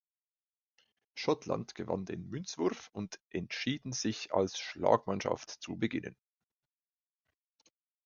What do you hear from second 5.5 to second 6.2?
zu beginnen.